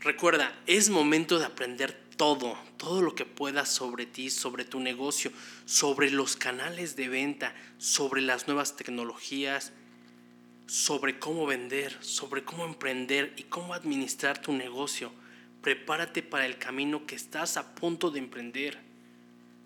Recuerda, 0.00 0.56
es 0.66 0.88
momento 0.88 1.40
de 1.40 1.44
aprender 1.44 1.92
todo, 2.16 2.56
todo 2.76 3.02
lo 3.02 3.16
que 3.16 3.26
puedas 3.26 3.68
sobre 3.68 4.06
ti, 4.06 4.30
sobre 4.30 4.64
tu 4.64 4.78
negocio, 4.78 5.32
sobre 5.64 6.10
los 6.10 6.36
canales 6.36 6.94
de 6.94 7.08
venta, 7.08 7.52
sobre 7.78 8.22
las 8.22 8.46
nuevas 8.46 8.76
tecnologías, 8.76 9.72
sobre 10.66 11.18
cómo 11.18 11.46
vender, 11.46 11.96
sobre 12.00 12.44
cómo 12.44 12.64
emprender 12.64 13.34
y 13.36 13.42
cómo 13.44 13.74
administrar 13.74 14.40
tu 14.40 14.52
negocio. 14.52 15.12
Prepárate 15.62 16.22
para 16.22 16.46
el 16.46 16.58
camino 16.58 17.06
que 17.06 17.16
estás 17.16 17.56
a 17.56 17.74
punto 17.74 18.12
de 18.12 18.20
emprender. 18.20 18.78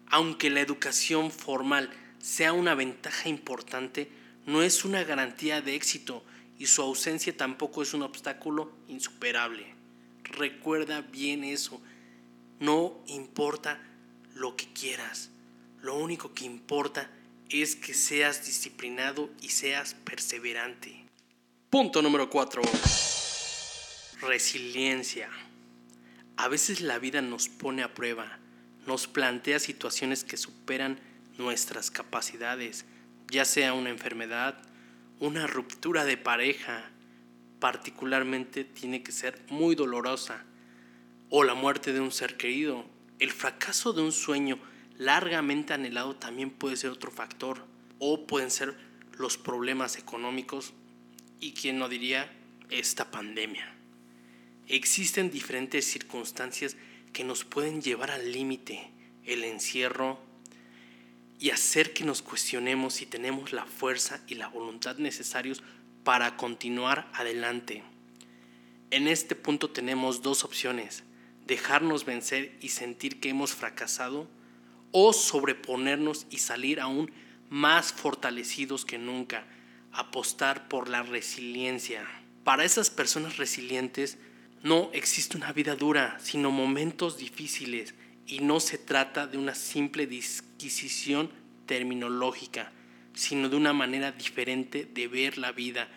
Aunque 0.06 0.50
la 0.50 0.60
educación 0.60 1.30
formal 1.30 1.90
sea 2.22 2.54
una 2.54 2.74
ventaja 2.74 3.28
importante, 3.28 4.08
no 4.46 4.62
es 4.62 4.86
una 4.86 5.04
garantía 5.04 5.60
de 5.60 5.74
éxito 5.74 6.24
y 6.58 6.66
su 6.66 6.80
ausencia 6.80 7.36
tampoco 7.36 7.82
es 7.82 7.92
un 7.92 8.02
obstáculo 8.02 8.72
insuperable. 8.88 9.74
Recuerda 10.22 11.02
bien 11.02 11.44
eso. 11.44 11.82
No 12.60 13.02
importa 13.08 13.82
lo 14.34 14.56
que 14.56 14.72
quieras. 14.72 15.30
Lo 15.82 15.98
único 15.98 16.32
que 16.32 16.44
importa 16.44 17.10
es 17.50 17.76
que 17.76 17.92
seas 17.92 18.46
disciplinado 18.46 19.28
y 19.42 19.48
seas 19.50 19.94
perseverante. 19.94 21.04
Punto 21.68 22.00
número 22.00 22.30
4. 22.30 22.62
Resiliencia. 24.20 25.28
A 26.36 26.48
veces 26.48 26.80
la 26.80 26.98
vida 26.98 27.20
nos 27.20 27.48
pone 27.48 27.82
a 27.82 27.92
prueba 27.92 28.38
nos 28.86 29.06
plantea 29.06 29.58
situaciones 29.58 30.24
que 30.24 30.36
superan 30.36 30.98
nuestras 31.38 31.90
capacidades, 31.90 32.84
ya 33.30 33.44
sea 33.44 33.74
una 33.74 33.90
enfermedad, 33.90 34.62
una 35.18 35.46
ruptura 35.46 36.04
de 36.04 36.16
pareja, 36.16 36.90
particularmente 37.58 38.64
tiene 38.64 39.02
que 39.02 39.12
ser 39.12 39.40
muy 39.48 39.74
dolorosa, 39.74 40.44
o 41.30 41.44
la 41.44 41.54
muerte 41.54 41.92
de 41.92 42.00
un 42.00 42.12
ser 42.12 42.36
querido. 42.36 42.84
El 43.18 43.30
fracaso 43.30 43.92
de 43.92 44.02
un 44.02 44.12
sueño 44.12 44.58
largamente 44.98 45.72
anhelado 45.72 46.16
también 46.16 46.50
puede 46.50 46.76
ser 46.76 46.90
otro 46.90 47.10
factor, 47.10 47.64
o 47.98 48.26
pueden 48.26 48.50
ser 48.50 48.76
los 49.16 49.38
problemas 49.38 49.96
económicos 49.96 50.74
y 51.40 51.52
quien 51.52 51.78
no 51.78 51.88
diría 51.88 52.32
esta 52.70 53.10
pandemia. 53.10 53.74
Existen 54.66 55.30
diferentes 55.30 55.84
circunstancias 55.84 56.76
que 57.12 57.24
nos 57.24 57.44
pueden 57.44 57.80
llevar 57.82 58.10
al 58.10 58.32
límite, 58.32 58.90
el 59.24 59.44
encierro 59.44 60.31
y 61.42 61.50
hacer 61.50 61.92
que 61.92 62.04
nos 62.04 62.22
cuestionemos 62.22 62.94
si 62.94 63.04
tenemos 63.04 63.52
la 63.52 63.66
fuerza 63.66 64.20
y 64.28 64.36
la 64.36 64.46
voluntad 64.46 64.98
necesarios 64.98 65.60
para 66.04 66.36
continuar 66.36 67.10
adelante. 67.14 67.82
En 68.92 69.08
este 69.08 69.34
punto 69.34 69.68
tenemos 69.68 70.22
dos 70.22 70.44
opciones, 70.44 71.02
dejarnos 71.44 72.04
vencer 72.04 72.56
y 72.60 72.68
sentir 72.68 73.18
que 73.18 73.30
hemos 73.30 73.54
fracasado 73.54 74.28
o 74.92 75.12
sobreponernos 75.12 76.28
y 76.30 76.38
salir 76.38 76.78
aún 76.78 77.10
más 77.50 77.92
fortalecidos 77.92 78.84
que 78.84 78.98
nunca, 78.98 79.44
apostar 79.90 80.68
por 80.68 80.88
la 80.88 81.02
resiliencia. 81.02 82.06
Para 82.44 82.64
esas 82.64 82.88
personas 82.88 83.36
resilientes, 83.36 84.16
no 84.62 84.90
existe 84.92 85.36
una 85.36 85.52
vida 85.52 85.74
dura, 85.74 86.18
sino 86.22 86.52
momentos 86.52 87.18
difíciles 87.18 87.96
y 88.28 88.38
no 88.38 88.60
se 88.60 88.78
trata 88.78 89.26
de 89.26 89.38
una 89.38 89.56
simple 89.56 90.06
disquisición 90.62 91.30
terminológica, 91.66 92.72
sino 93.14 93.48
de 93.48 93.56
una 93.56 93.72
manera 93.72 94.12
diferente 94.12 94.84
de 94.84 95.08
ver 95.08 95.36
la 95.36 95.52
vida, 95.52 95.88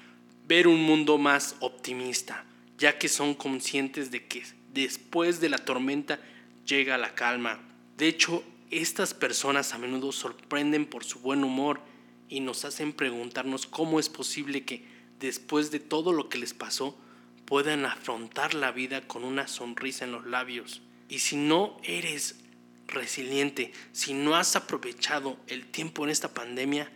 ver 0.48 0.68
un 0.68 0.82
mundo 0.82 1.18
más 1.18 1.56
optimista, 1.60 2.46
ya 2.78 2.98
que 2.98 3.08
son 3.08 3.36
conscientes 3.36 4.12
de 4.12 4.26
que 4.26 4.44
después 4.74 5.40
de 5.40 5.50
la 5.50 5.60
tormenta 5.60 6.20
llega 6.66 6.98
la 6.98 7.14
calma. 7.14 7.60
De 7.98 8.08
hecho, 8.08 8.44
estas 8.72 9.14
personas 9.14 9.74
a 9.74 9.78
menudo 9.78 10.12
sorprenden 10.12 10.86
por 10.86 11.04
su 11.04 11.20
buen 11.20 11.44
humor 11.44 11.80
y 12.28 12.40
nos 12.40 12.66
hacen 12.66 12.92
preguntarnos 12.92 13.68
cómo 13.68 14.00
es 14.00 14.10
posible 14.10 14.66
que 14.66 14.84
después 15.20 15.70
de 15.70 15.80
todo 15.80 16.12
lo 16.12 16.28
que 16.28 16.40
les 16.40 16.54
pasó, 16.54 16.98
puedan 17.46 17.86
afrontar 17.86 18.56
la 18.56 18.72
vida 18.72 19.08
con 19.08 19.24
una 19.24 19.48
sonrisa 19.48 20.06
en 20.06 20.12
los 20.12 20.26
labios. 20.26 20.82
Y 21.08 21.20
si 21.20 21.38
no 21.38 21.78
eres 21.84 22.45
resiliente, 22.88 23.72
si 23.92 24.14
no 24.14 24.36
has 24.36 24.56
aprovechado 24.56 25.38
el 25.48 25.66
tiempo 25.66 26.04
en 26.04 26.10
esta 26.10 26.34
pandemia, 26.34 26.92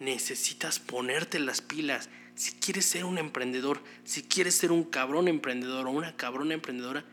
necesitas 0.00 0.78
ponerte 0.78 1.38
las 1.38 1.60
pilas. 1.60 2.08
Si 2.34 2.52
quieres 2.52 2.86
ser 2.86 3.04
un 3.04 3.18
emprendedor, 3.18 3.82
si 4.04 4.22
quieres 4.22 4.54
ser 4.54 4.72
un 4.72 4.84
cabrón 4.84 5.28
emprendedor 5.28 5.86
o 5.86 5.90
una 5.90 6.16
cabrona 6.16 6.54
emprendedora, 6.54 7.04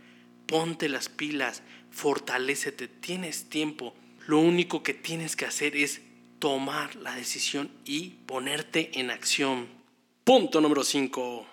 ponte 0.47 0.89
las 0.89 1.09
pilas, 1.09 1.63
fortalécete, 1.91 2.87
tienes 2.87 3.49
tiempo. 3.49 3.95
Lo 4.27 4.39
único 4.39 4.83
que 4.83 4.93
tienes 4.93 5.35
que 5.35 5.45
hacer 5.45 5.75
es 5.75 6.01
tomar 6.39 6.95
la 6.95 7.15
decisión 7.15 7.71
y 7.85 8.09
ponerte 8.25 8.99
en 8.99 9.11
acción. 9.11 9.67
Punto 10.23 10.61
número 10.61 10.83
5. 10.83 11.47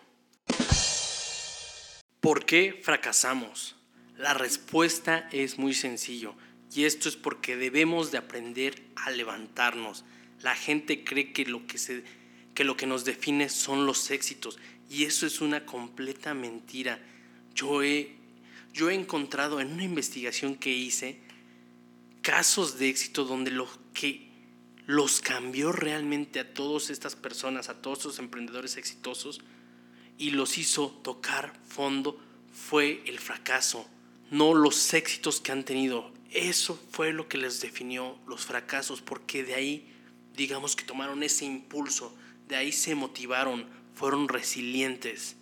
¿Por 2.20 2.44
qué 2.44 2.80
fracasamos? 2.82 3.76
La 4.16 4.34
respuesta 4.34 5.28
es 5.30 5.58
muy 5.58 5.74
sencillo 5.74 6.34
y 6.74 6.84
esto 6.84 7.08
es 7.08 7.16
porque 7.16 7.56
debemos 7.56 8.10
de 8.10 8.18
aprender 8.18 8.82
a 8.96 9.10
levantarnos. 9.10 10.04
La 10.42 10.54
gente 10.54 11.04
cree 11.04 11.32
que 11.32 11.44
lo 11.46 11.66
que, 11.66 11.78
se, 11.78 12.04
que 12.54 12.64
lo 12.64 12.76
que 12.76 12.86
nos 12.86 13.04
define 13.04 13.48
son 13.48 13.86
los 13.86 14.10
éxitos 14.10 14.58
y 14.90 15.04
eso 15.04 15.26
es 15.26 15.40
una 15.40 15.66
completa 15.66 16.34
mentira. 16.34 17.00
Yo 17.54 17.82
he, 17.82 18.16
yo 18.72 18.90
he 18.90 18.94
encontrado 18.94 19.60
en 19.60 19.72
una 19.72 19.84
investigación 19.84 20.54
que 20.54 20.70
hice 20.70 21.20
casos 22.22 22.78
de 22.78 22.88
éxito 22.88 23.24
donde 23.24 23.50
lo 23.50 23.68
que 23.94 24.28
los 24.86 25.20
cambió 25.20 25.72
realmente 25.72 26.40
a 26.40 26.54
todas 26.54 26.90
estas 26.90 27.14
personas, 27.14 27.68
a 27.68 27.82
todos 27.82 27.98
estos 27.98 28.18
emprendedores 28.18 28.76
exitosos, 28.76 29.40
y 30.16 30.30
los 30.30 30.58
hizo 30.58 30.88
tocar 31.04 31.58
fondo 31.68 32.18
fue 32.52 33.02
el 33.06 33.18
fracaso, 33.18 33.86
no 34.30 34.54
los 34.54 34.94
éxitos 34.94 35.40
que 35.40 35.52
han 35.52 35.64
tenido. 35.64 36.12
Eso 36.30 36.78
fue 36.90 37.12
lo 37.12 37.28
que 37.28 37.38
les 37.38 37.60
definió 37.60 38.18
los 38.26 38.44
fracasos, 38.44 39.00
porque 39.00 39.42
de 39.42 39.54
ahí, 39.54 39.92
digamos 40.36 40.76
que 40.76 40.84
tomaron 40.84 41.22
ese 41.22 41.44
impulso, 41.44 42.16
de 42.48 42.56
ahí 42.56 42.72
se 42.72 42.94
motivaron, 42.94 43.66
fueron 43.94 44.28
resilientes. 44.28 45.36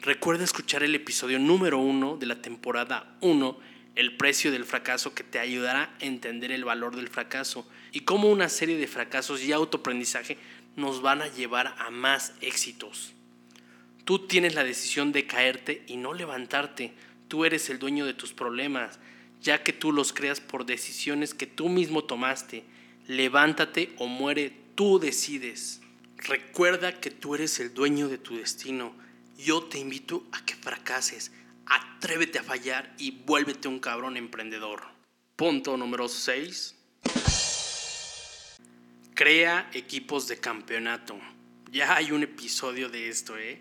Recuerda 0.00 0.44
escuchar 0.44 0.82
el 0.82 0.94
episodio 0.94 1.38
número 1.38 1.78
uno 1.78 2.16
de 2.16 2.26
la 2.26 2.42
temporada 2.42 3.16
1 3.20 3.74
el 3.94 4.16
precio 4.16 4.50
del 4.50 4.64
fracaso 4.64 5.14
que 5.14 5.22
te 5.22 5.38
ayudará 5.38 5.94
a 6.00 6.04
entender 6.04 6.50
el 6.50 6.64
valor 6.64 6.96
del 6.96 7.08
fracaso 7.08 7.66
y 7.92 8.00
cómo 8.00 8.28
una 8.28 8.48
serie 8.48 8.76
de 8.76 8.88
fracasos 8.88 9.42
y 9.42 9.52
autoaprendizaje 9.52 10.36
nos 10.76 11.00
van 11.00 11.22
a 11.22 11.28
llevar 11.28 11.74
a 11.78 11.90
más 11.90 12.34
éxitos. 12.40 13.12
Tú 14.04 14.26
tienes 14.26 14.54
la 14.54 14.64
decisión 14.64 15.12
de 15.12 15.26
caerte 15.26 15.84
y 15.86 15.96
no 15.96 16.12
levantarte. 16.12 16.92
Tú 17.28 17.44
eres 17.44 17.70
el 17.70 17.78
dueño 17.78 18.04
de 18.04 18.14
tus 18.14 18.32
problemas, 18.32 18.98
ya 19.44 19.62
que 19.62 19.72
tú 19.72 19.92
los 19.92 20.12
creas 20.12 20.40
por 20.40 20.66
decisiones 20.66 21.34
que 21.34 21.46
tú 21.46 21.68
mismo 21.68 22.02
tomaste. 22.02 22.64
Levántate 23.06 23.94
o 23.98 24.08
muere, 24.08 24.52
tú 24.74 24.98
decides. 24.98 25.80
Recuerda 26.16 26.98
que 26.98 27.10
tú 27.10 27.36
eres 27.36 27.60
el 27.60 27.72
dueño 27.72 28.08
de 28.08 28.18
tu 28.18 28.36
destino. 28.36 28.96
Yo 29.38 29.62
te 29.64 29.78
invito 29.78 30.24
a 30.32 30.44
que 30.44 30.56
fracases 30.56 31.30
Atrévete 31.66 32.38
a 32.38 32.42
fallar 32.42 32.94
y 32.98 33.10
vuélvete 33.10 33.68
un 33.68 33.80
cabrón 33.80 34.16
emprendedor. 34.16 34.82
Punto 35.36 35.76
número 35.76 36.08
6. 36.08 36.74
Crea 39.14 39.70
equipos 39.72 40.28
de 40.28 40.38
campeonato. 40.38 41.18
Ya 41.70 41.96
hay 41.96 42.12
un 42.12 42.22
episodio 42.22 42.88
de 42.88 43.08
esto, 43.08 43.38
¿eh? 43.38 43.60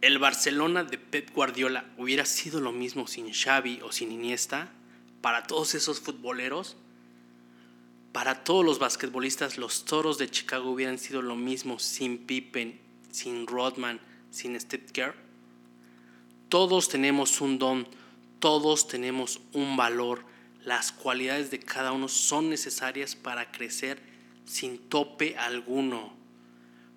El 0.00 0.18
Barcelona 0.18 0.84
de 0.84 0.98
Pep 0.98 1.30
Guardiola 1.34 1.84
hubiera 1.98 2.24
sido 2.24 2.60
lo 2.60 2.72
mismo 2.72 3.06
sin 3.06 3.32
Xavi 3.32 3.80
o 3.82 3.92
sin 3.92 4.12
Iniesta. 4.12 4.72
Para 5.20 5.46
todos 5.46 5.74
esos 5.74 6.00
futboleros, 6.00 6.76
para 8.12 8.42
todos 8.42 8.64
los 8.64 8.78
basquetbolistas, 8.78 9.58
los 9.58 9.84
Toros 9.84 10.18
de 10.18 10.30
Chicago 10.30 10.70
hubieran 10.70 10.98
sido 10.98 11.20
lo 11.20 11.36
mismo 11.36 11.78
sin 11.78 12.18
Pippen, 12.18 12.80
sin 13.10 13.46
Rodman, 13.46 14.00
sin 14.30 14.58
Steve 14.58 14.86
Kerr 14.92 15.30
todos 16.50 16.88
tenemos 16.88 17.40
un 17.40 17.60
don, 17.60 17.86
todos 18.40 18.88
tenemos 18.88 19.40
un 19.52 19.76
valor. 19.76 20.24
Las 20.64 20.90
cualidades 20.90 21.52
de 21.52 21.60
cada 21.60 21.92
uno 21.92 22.08
son 22.08 22.50
necesarias 22.50 23.14
para 23.14 23.52
crecer 23.52 24.02
sin 24.46 24.78
tope 24.78 25.36
alguno. 25.38 26.12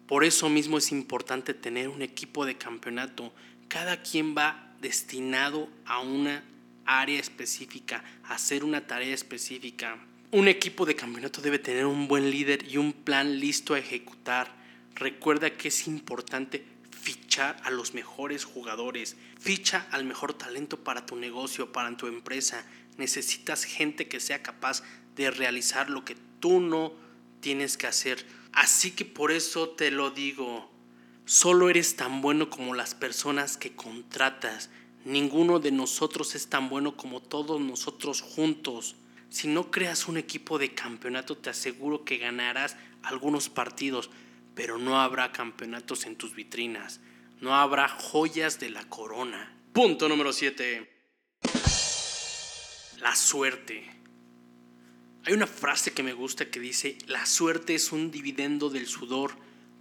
Por 0.07 0.23
eso 0.23 0.49
mismo 0.49 0.77
es 0.77 0.91
importante 0.91 1.53
tener 1.53 1.89
un 1.89 2.01
equipo 2.01 2.45
de 2.45 2.57
campeonato. 2.57 3.33
Cada 3.67 4.01
quien 4.01 4.35
va 4.35 4.75
destinado 4.81 5.69
a 5.85 5.99
una 5.99 6.43
área 6.85 7.19
específica, 7.19 8.03
a 8.23 8.35
hacer 8.35 8.63
una 8.63 8.85
tarea 8.85 9.13
específica. 9.13 9.97
Un 10.31 10.47
equipo 10.47 10.85
de 10.85 10.95
campeonato 10.95 11.41
debe 11.41 11.59
tener 11.59 11.85
un 11.85 12.07
buen 12.07 12.29
líder 12.29 12.69
y 12.69 12.77
un 12.77 12.91
plan 12.91 13.39
listo 13.39 13.73
a 13.73 13.79
ejecutar. 13.79 14.53
Recuerda 14.95 15.51
que 15.51 15.69
es 15.69 15.87
importante 15.87 16.65
fichar 16.91 17.57
a 17.63 17.71
los 17.71 17.93
mejores 17.93 18.45
jugadores, 18.45 19.17
ficha 19.39 19.87
al 19.91 20.05
mejor 20.05 20.33
talento 20.33 20.83
para 20.83 21.05
tu 21.05 21.15
negocio, 21.15 21.71
para 21.71 21.95
tu 21.97 22.07
empresa. 22.07 22.65
Necesitas 22.97 23.63
gente 23.63 24.07
que 24.07 24.19
sea 24.19 24.41
capaz 24.41 24.83
de 25.15 25.31
realizar 25.31 25.89
lo 25.89 26.05
que 26.05 26.15
tú 26.39 26.59
no 26.59 26.93
tienes 27.41 27.77
que 27.77 27.87
hacer. 27.87 28.25
Así 28.53 28.91
que 28.91 29.03
por 29.03 29.31
eso 29.31 29.69
te 29.69 29.91
lo 29.91 30.11
digo, 30.11 30.71
solo 31.25 31.69
eres 31.69 31.95
tan 31.95 32.21
bueno 32.21 32.49
como 32.49 32.75
las 32.75 32.93
personas 32.95 33.57
que 33.57 33.75
contratas. 33.75 34.69
Ninguno 35.05 35.59
de 35.59 35.71
nosotros 35.71 36.35
es 36.35 36.47
tan 36.47 36.69
bueno 36.69 36.95
como 36.95 37.19
todos 37.19 37.59
nosotros 37.59 38.21
juntos. 38.21 38.95
Si 39.29 39.47
no 39.47 39.71
creas 39.71 40.07
un 40.07 40.17
equipo 40.17 40.59
de 40.59 40.73
campeonato, 40.73 41.35
te 41.35 41.49
aseguro 41.49 42.05
que 42.05 42.19
ganarás 42.19 42.77
algunos 43.01 43.49
partidos, 43.49 44.11
pero 44.53 44.77
no 44.77 45.01
habrá 45.01 45.31
campeonatos 45.31 46.05
en 46.05 46.15
tus 46.15 46.35
vitrinas, 46.35 47.01
no 47.41 47.55
habrá 47.55 47.89
joyas 47.89 48.59
de 48.59 48.69
la 48.69 48.87
corona. 48.87 49.57
Punto 49.73 50.07
número 50.07 50.31
7. 50.31 50.89
La 52.99 53.15
suerte. 53.15 53.92
Hay 55.25 55.33
una 55.33 55.47
frase 55.47 55.93
que 55.93 56.03
me 56.03 56.13
gusta 56.13 56.49
que 56.49 56.59
dice, 56.59 56.97
la 57.07 57.25
suerte 57.25 57.75
es 57.75 57.91
un 57.91 58.11
dividendo 58.11 58.69
del 58.69 58.87
sudor. 58.87 59.31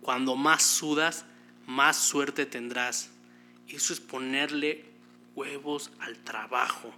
Cuando 0.01 0.37
más 0.37 0.63
sudas, 0.63 1.25
más 1.67 1.97
suerte 1.97 2.47
tendrás. 2.47 3.11
Eso 3.69 3.93
es 3.93 4.01
ponerle 4.01 4.85
huevos 5.35 5.91
al 5.99 6.19
trabajo 6.19 6.95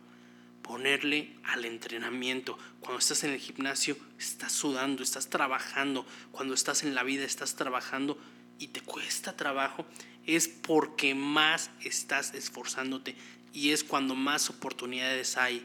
ponerle 0.65 1.37
al 1.45 1.67
entrenamiento. 1.67 2.59
Cuando 2.81 2.99
estás 2.99 3.23
en 3.23 3.33
el 3.33 3.39
gimnasio, 3.39 3.97
estás 4.19 4.51
sudando, 4.51 5.03
estás 5.03 5.29
trabajando. 5.29 6.07
Cuando 6.33 6.55
estás 6.55 6.83
en 6.83 6.95
la 6.95 7.05
vida, 7.05 7.25
estás 7.25 7.55
trabajando 7.55 8.19
y 8.59 8.69
te 8.69 8.81
cuesta 8.81 9.37
trabajo, 9.37 9.85
es 10.27 10.49
porque 10.49 11.15
más 11.15 11.71
estás 11.83 12.35
esforzándote 12.35 13.15
y 13.53 13.71
es 13.71 13.85
cuando 13.85 14.15
más 14.15 14.49
oportunidades 14.49 15.37
hay. 15.37 15.65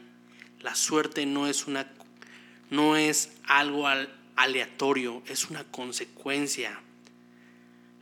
La 0.60 0.74
suerte 0.74 1.24
no 1.24 1.46
es 1.46 1.66
una 1.66 1.90
no 2.70 2.96
es 2.96 3.32
algo 3.44 3.86
aleatorio, 4.36 5.22
es 5.26 5.50
una 5.50 5.64
consecuencia. 5.64 6.80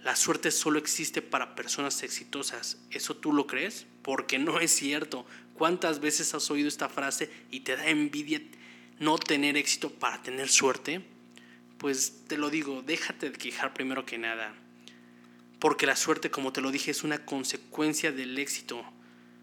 La 0.03 0.15
suerte 0.15 0.51
solo 0.51 0.79
existe 0.79 1.23
para 1.23 1.55
personas 1.55 2.03
exitosas. 2.03 2.79
¿Eso 2.91 3.17
tú 3.17 3.33
lo 3.33 3.47
crees? 3.47 3.87
Porque 4.03 4.39
no 4.39 4.61
es 4.61 4.71
cierto. 4.71 5.27
¿Cuántas 5.55 6.01
veces 6.01 6.35
has 6.35 6.51
oído 6.51 6.69
esta 6.69 6.89
frase 6.89 7.31
y 7.51 7.61
te 7.61 7.77
da 7.77 7.89
envidia 7.89 8.41
no 9.01 9.19
tener 9.19 9.57
éxito 9.57 9.91
para 9.91 10.23
tener 10.23 10.49
suerte? 10.49 11.03
Pues 11.79 12.25
te 12.29 12.39
lo 12.39 12.51
digo, 12.51 12.83
déjate 12.83 13.31
de 13.31 13.39
quejar 13.39 13.75
primero 13.75 14.07
que 14.07 14.19
nada. 14.19 14.55
Porque 15.59 15.87
la 15.87 15.97
suerte, 15.97 16.31
como 16.31 16.53
te 16.53 16.61
lo 16.61 16.71
dije, 16.71 16.93
es 16.93 17.03
una 17.03 17.25
consecuencia 17.25 18.13
del 18.13 18.39
éxito. 18.39 18.85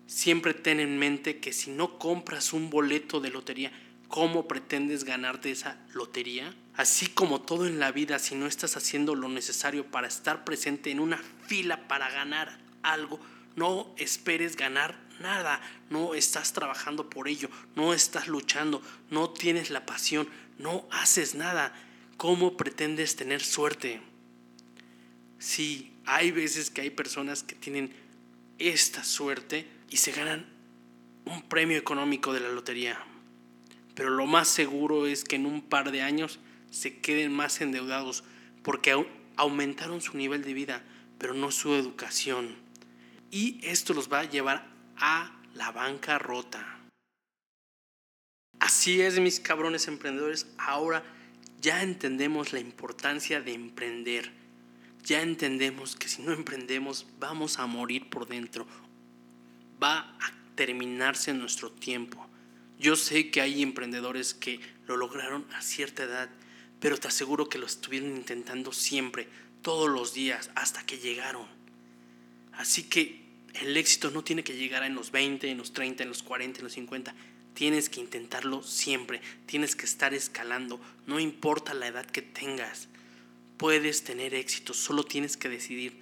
Siempre 0.08 0.54
ten 0.54 0.80
en 0.80 0.98
mente 0.98 1.40
que 1.40 1.52
si 1.52 1.72
no 1.72 2.00
compras 2.00 2.54
un 2.54 2.70
boleto 2.70 3.20
de 3.20 3.32
lotería, 3.32 3.72
¿cómo 4.16 4.48
pretendes 4.48 5.04
ganarte 5.04 5.52
esa 5.52 5.78
lotería? 5.94 6.56
Así 6.78 7.08
como 7.08 7.42
todo 7.42 7.68
en 7.68 7.80
la 7.80 7.92
vida, 7.92 8.18
si 8.18 8.34
no 8.34 8.48
estás 8.48 8.78
haciendo 8.78 9.14
lo 9.14 9.28
necesario 9.28 9.92
para 9.92 10.08
estar 10.08 10.46
presente 10.46 10.90
en 10.90 11.02
una 11.02 11.18
fila 11.48 11.90
para 11.90 12.10
ganar 12.10 12.58
algo, 12.82 13.20
no 13.58 13.94
esperes 13.98 14.56
ganar 14.56 14.98
nada, 15.20 15.60
no 15.90 16.16
estás 16.16 16.54
trabajando 16.54 17.10
por 17.10 17.28
ello, 17.28 17.50
no 17.76 17.94
estás 17.94 18.30
luchando, 18.30 18.82
no 19.10 19.32
tienes 19.32 19.70
la 19.70 19.86
pasión, 19.86 20.30
no 20.60 20.88
haces 20.92 21.36
nada. 21.36 21.74
¿Cómo 22.16 22.56
pretendes 22.56 23.18
tener 23.18 23.44
suerte? 23.44 24.00
Sí, 25.40 25.92
hay 26.06 26.32
veces 26.32 26.70
que 26.70 26.80
hay 26.80 26.90
personas 26.90 27.44
que 27.44 27.56
tienen 27.56 27.94
esta 28.60 29.04
suerte 29.04 29.68
y 29.90 29.98
se 29.98 30.14
ganan 30.14 30.46
un 31.26 31.42
premio 31.50 31.78
económico 31.78 32.32
de 32.32 32.40
la 32.40 32.48
lotería. 32.48 32.98
Pero 33.96 34.10
lo 34.10 34.26
más 34.28 34.48
seguro 34.48 35.08
es 35.08 35.24
que 35.24 35.38
en 35.38 35.46
un 35.46 35.62
par 35.62 35.92
de 35.92 36.02
años 36.02 36.40
se 36.70 37.00
queden 37.00 37.34
más 37.34 37.62
endeudados 37.62 38.24
porque 38.62 39.08
aumentaron 39.38 40.02
su 40.02 40.18
nivel 40.18 40.44
de 40.44 40.54
vida, 40.54 40.84
pero 41.18 41.34
no 41.34 41.52
su 41.52 41.74
educación. 41.74 42.56
Y 43.32 43.60
esto 43.64 43.94
los 43.94 44.12
va 44.12 44.20
a 44.20 44.30
llevar 44.30 44.68
a 44.98 45.32
la 45.54 45.72
bancarrota. 45.72 46.80
Así 48.60 49.02
es, 49.02 49.20
mis 49.20 49.40
cabrones 49.40 49.88
emprendedores. 49.88 50.48
Ahora 50.58 51.04
ya 51.62 51.82
entendemos 51.82 52.54
la 52.54 52.60
importancia 52.60 53.42
de 53.42 53.54
emprender. 53.54 54.32
Ya 55.04 55.22
entendemos 55.22 55.96
que 55.96 56.08
si 56.08 56.22
no 56.22 56.34
emprendemos 56.34 57.06
vamos 57.20 57.60
a 57.60 57.68
morir 57.68 58.10
por 58.10 58.28
dentro. 58.28 58.66
Va 59.82 60.00
a 60.20 60.32
terminarse 60.56 61.34
nuestro 61.34 61.72
tiempo. 61.72 62.25
Yo 62.80 62.96
sé 62.96 63.32
que 63.32 63.42
hay 63.42 63.62
emprendedores 63.62 64.34
que 64.34 64.60
lo 64.88 64.98
lograron 64.98 65.46
a 65.54 65.62
cierta 65.62 66.04
edad, 66.04 66.30
pero 66.80 66.98
te 66.98 67.08
aseguro 67.08 67.50
que 67.50 67.58
lo 67.58 67.66
estuvieron 67.66 68.16
intentando 68.16 68.72
siempre, 68.74 69.28
todos 69.62 69.90
los 69.90 70.14
días, 70.14 70.52
hasta 70.56 70.86
que 70.86 71.00
llegaron. 71.00 71.48
Así 72.54 72.84
que 72.84 73.26
el 73.62 73.78
éxito 73.78 74.12
no 74.12 74.24
tiene 74.24 74.44
que 74.44 74.56
llegar 74.56 74.84
en 74.84 74.96
los 74.96 75.12
20, 75.12 75.50
en 75.50 75.58
los 75.58 75.74
30, 75.74 76.04
en 76.04 76.10
los 76.10 76.24
40, 76.24 76.60
en 76.60 76.64
los 76.66 76.74
50. 76.74 77.16
Tienes 77.54 77.90
que 77.90 78.02
intentarlo 78.02 78.64
siempre. 78.64 79.22
Tienes 79.46 79.76
que 79.76 79.86
estar 79.86 80.14
escalando. 80.14 80.80
No 81.08 81.20
importa 81.20 81.74
la 81.74 81.88
edad 81.88 82.06
que 82.06 82.22
tengas. 82.22 82.90
Puedes 83.58 84.04
tener 84.04 84.34
éxito. 84.34 84.74
Solo 84.74 85.06
tienes 85.06 85.38
que 85.38 85.50
decidir. 85.50 85.98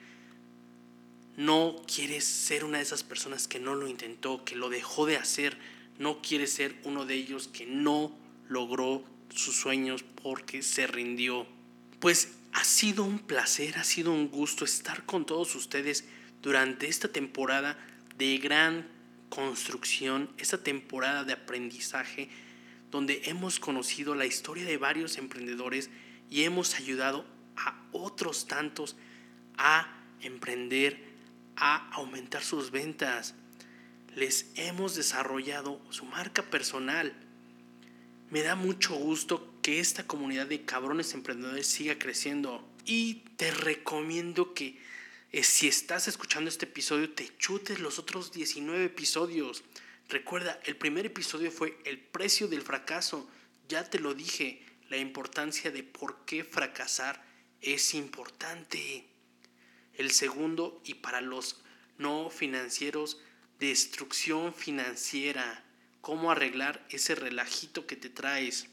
No 1.38 1.84
quieres 1.88 2.26
ser 2.26 2.66
una 2.66 2.78
de 2.78 2.84
esas 2.84 3.04
personas 3.04 3.48
que 3.48 3.60
no 3.60 3.76
lo 3.76 3.88
intentó, 3.88 4.44
que 4.44 4.56
lo 4.56 4.70
dejó 4.70 5.06
de 5.06 5.18
hacer. 5.18 5.58
No 6.00 6.22
quieres 6.22 6.54
ser 6.54 6.76
uno 6.84 7.06
de 7.06 7.16
ellos 7.16 7.48
que 7.48 7.66
no 7.66 8.16
logró 8.48 9.04
sus 9.30 9.56
sueños 9.56 10.04
porque 10.04 10.62
se 10.62 10.88
rindió. 10.88 11.48
Pues 12.00 12.34
ha 12.54 12.64
sido 12.64 13.04
un 13.04 13.20
placer, 13.20 13.78
ha 13.78 13.84
sido 13.84 14.12
un 14.12 14.30
gusto 14.30 14.66
estar 14.66 15.06
con 15.06 15.26
todos 15.26 15.56
ustedes 15.56 16.06
durante 16.42 16.88
esta 16.88 17.08
temporada 17.08 17.78
de 18.18 18.38
gran 18.38 18.88
construcción, 19.30 20.30
esta 20.38 20.60
temporada 20.60 21.24
de 21.24 21.34
aprendizaje, 21.34 22.30
donde 22.92 23.24
hemos 23.26 23.60
conocido 23.60 24.14
la 24.14 24.28
historia 24.28 24.66
de 24.66 24.78
varios 24.78 25.18
emprendedores 25.18 25.90
y 26.30 26.44
hemos 26.44 26.76
ayudado 26.76 27.26
a 27.56 27.82
otros 27.92 28.48
tantos 28.48 28.96
a 29.58 29.88
emprender, 30.22 31.04
a 31.56 31.90
aumentar 31.92 32.44
sus 32.44 32.70
ventas. 32.70 33.34
Les 34.16 34.48
hemos 34.56 34.96
desarrollado 34.96 35.82
su 35.90 36.06
marca 36.06 36.44
personal. 36.44 37.14
Me 38.30 38.42
da 38.42 38.56
mucho 38.56 38.96
gusto 38.96 39.54
que 39.62 39.80
esta 39.80 40.08
comunidad 40.08 40.48
de 40.48 40.66
cabrones 40.66 41.14
emprendedores 41.14 41.68
siga 41.68 41.98
creciendo 41.98 42.68
y 42.86 43.26
te 43.38 43.52
recomiendo 43.52 44.54
que 44.54 44.80
eh, 45.32 45.44
si 45.44 45.68
estás 45.68 46.08
escuchando 46.08 46.50
este 46.50 46.66
episodio 46.66 47.12
te 47.12 47.36
chutes 47.38 47.80
los 47.80 48.00
otros 48.00 48.32
19 48.32 48.86
episodios. 48.86 49.64
Recuerda, 50.10 50.60
el 50.66 50.76
primer 50.76 51.06
episodio 51.06 51.52
fue 51.52 51.78
el 51.86 52.00
precio 52.00 52.48
del 52.48 52.62
fracaso. 52.62 53.30
Ya 53.68 53.90
te 53.90 54.00
lo 54.00 54.14
dije, 54.14 54.64
la 54.90 54.98
importancia 54.98 55.72
de 55.72 55.84
por 55.84 56.26
qué 56.26 56.44
fracasar 56.44 57.24
es 57.62 57.94
importante. 57.94 59.08
El 59.96 60.12
segundo, 60.12 60.82
y 60.86 60.96
para 60.96 61.22
los 61.22 61.62
no 61.98 62.30
financieros, 62.30 63.20
destrucción 63.68 64.54
financiera. 64.54 65.64
Cómo 66.02 66.32
arreglar 66.32 66.86
ese 66.90 67.16
relajito 67.16 67.88
que 67.88 67.96
te 67.96 68.10
traes. 68.10 68.68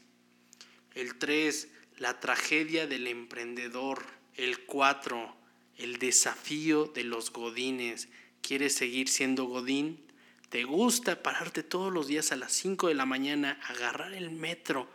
El 0.93 1.17
3, 1.17 1.69
la 1.97 2.19
tragedia 2.19 2.87
del 2.87 3.07
emprendedor. 3.07 4.03
El 4.35 4.65
4, 4.65 5.35
el 5.77 5.97
desafío 5.97 6.85
de 6.87 7.05
los 7.05 7.31
godines. 7.31 8.09
¿Quieres 8.41 8.75
seguir 8.75 9.07
siendo 9.07 9.45
godín? 9.45 10.05
¿Te 10.49 10.65
gusta 10.65 11.23
pararte 11.23 11.63
todos 11.63 11.93
los 11.93 12.07
días 12.07 12.33
a 12.33 12.35
las 12.35 12.51
5 12.51 12.89
de 12.89 12.95
la 12.95 13.05
mañana, 13.05 13.59
agarrar 13.63 14.13
el 14.13 14.29
metro 14.29 14.91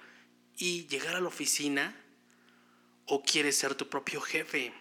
y 0.59 0.87
llegar 0.89 1.17
a 1.17 1.21
la 1.21 1.29
oficina? 1.29 1.97
¿O 3.07 3.23
quieres 3.23 3.57
ser 3.57 3.75
tu 3.75 3.89
propio 3.89 4.21
jefe? 4.21 4.75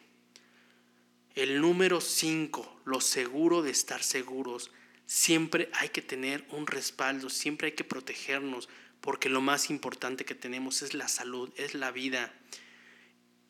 El 1.35 1.61
número 1.61 2.01
5, 2.01 2.81
lo 2.83 2.99
seguro 2.99 3.61
de 3.61 3.71
estar 3.71 4.03
seguros. 4.03 4.71
Siempre 5.05 5.69
hay 5.73 5.89
que 5.89 6.01
tener 6.01 6.45
un 6.49 6.67
respaldo, 6.67 7.29
siempre 7.29 7.67
hay 7.67 7.73
que 7.73 7.83
protegernos, 7.83 8.69
porque 9.01 9.29
lo 9.29 9.41
más 9.41 9.69
importante 9.69 10.25
que 10.25 10.35
tenemos 10.35 10.81
es 10.81 10.93
la 10.93 11.07
salud, 11.07 11.51
es 11.57 11.75
la 11.75 11.91
vida, 11.91 12.33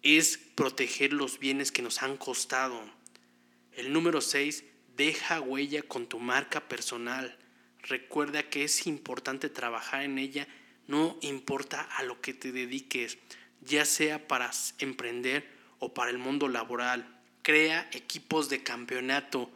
es 0.02 0.38
proteger 0.38 1.14
los 1.14 1.40
bienes 1.40 1.72
que 1.72 1.82
nos 1.82 2.04
han 2.04 2.18
costado. 2.18 2.82
El 3.72 3.94
número 3.94 4.22
6, 4.22 4.64
Deja 4.96 5.42
huella 5.42 5.82
con 5.82 6.08
tu 6.08 6.20
marca 6.20 6.70
personal. 6.70 7.38
Recuerda 7.82 8.50
que 8.50 8.64
es 8.64 8.88
importante 8.88 9.50
trabajar 9.50 10.04
en 10.04 10.18
ella, 10.18 10.48
no 10.88 11.18
importa 11.22 11.82
a 11.82 12.04
lo 12.04 12.22
que 12.22 12.34
te 12.34 12.54
dediques, 12.54 13.18
ya 13.62 13.84
sea 13.84 14.28
para 14.28 14.52
emprender 14.80 15.52
o 15.80 15.94
para 15.94 16.12
el 16.12 16.18
mundo 16.18 16.48
laboral. 16.48 17.20
Crea 17.42 17.90
equipos 17.92 18.48
de 18.48 18.64
campeonato. 18.64 19.52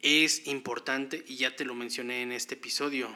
Es 0.00 0.46
importante 0.46 1.24
y 1.26 1.36
ya 1.36 1.56
te 1.56 1.64
lo 1.64 1.74
mencioné 1.74 2.22
en 2.22 2.32
este 2.32 2.54
episodio. 2.54 3.08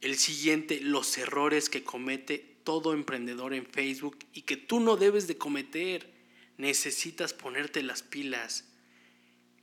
El 0.00 0.16
siguiente, 0.16 0.80
los 0.80 1.18
errores 1.18 1.68
que 1.68 1.84
comete 1.84 2.56
todo 2.64 2.94
emprendedor 2.94 3.54
en 3.54 3.66
Facebook 3.66 4.18
y 4.32 4.42
que 4.42 4.56
tú 4.56 4.80
no 4.80 4.96
debes 4.96 5.26
de 5.26 5.38
cometer. 5.38 6.10
Necesitas 6.56 7.32
ponerte 7.32 7.82
las 7.82 8.02
pilas 8.02 8.68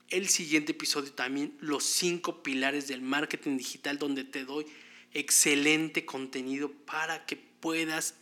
el 0.10 0.30
siguiente 0.30 0.74
episodio 0.74 1.12
también 1.13 1.58
los 1.60 1.84
cinco 1.84 2.44
pilares 2.44 2.88
del 2.88 3.02
marketing 3.02 3.58
digital 3.58 3.98
donde 3.98 4.24
te 4.24 4.46
doy 4.46 4.65
excelente 5.13 6.06
contenido 6.06 6.72
para 6.72 7.26
que 7.26 7.36
puedas 7.36 8.15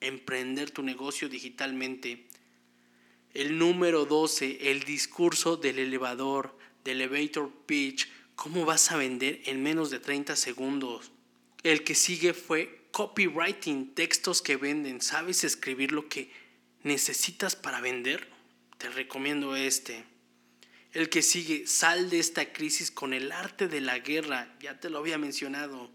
emprender 0.00 0.70
tu 0.70 0.82
negocio 0.82 1.28
digitalmente. 1.28 2.26
El 3.32 3.58
número 3.58 4.04
12, 4.04 4.70
el 4.70 4.82
discurso 4.82 5.56
del 5.56 5.78
elevador, 5.78 6.58
del 6.84 7.00
elevator 7.00 7.50
pitch, 7.66 8.08
cómo 8.34 8.64
vas 8.64 8.90
a 8.90 8.96
vender 8.96 9.40
en 9.46 9.62
menos 9.62 9.90
de 9.90 10.00
30 10.00 10.36
segundos. 10.36 11.12
El 11.62 11.84
que 11.84 11.94
sigue 11.94 12.34
fue 12.34 12.86
copywriting, 12.90 13.94
textos 13.94 14.42
que 14.42 14.56
venden. 14.56 15.00
¿Sabes 15.00 15.44
escribir 15.44 15.92
lo 15.92 16.08
que 16.08 16.30
necesitas 16.82 17.56
para 17.56 17.80
vender? 17.80 18.28
Te 18.78 18.88
recomiendo 18.90 19.56
este. 19.56 20.04
El 20.92 21.08
que 21.08 21.22
sigue, 21.22 21.66
sal 21.66 22.10
de 22.10 22.18
esta 22.18 22.52
crisis 22.52 22.90
con 22.90 23.14
el 23.14 23.32
arte 23.32 23.66
de 23.66 23.80
la 23.80 23.98
guerra, 23.98 24.54
ya 24.60 24.78
te 24.78 24.90
lo 24.90 24.98
había 24.98 25.18
mencionado. 25.18 25.90